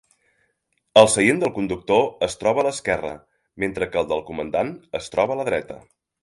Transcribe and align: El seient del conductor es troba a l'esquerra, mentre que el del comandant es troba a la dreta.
El 1.01 1.09
seient 1.15 1.41
del 1.43 1.51
conductor 1.57 2.01
es 2.29 2.37
troba 2.43 2.63
a 2.63 2.65
l'esquerra, 2.69 3.11
mentre 3.65 3.89
que 3.93 4.01
el 4.03 4.09
del 4.15 4.25
comandant 4.31 4.73
es 5.03 5.13
troba 5.17 5.37
a 5.37 5.43
la 5.43 5.47
dreta. 5.53 5.79